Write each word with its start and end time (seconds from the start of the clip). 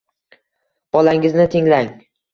bolangizni 0.97 1.45
tinglang 1.57 1.93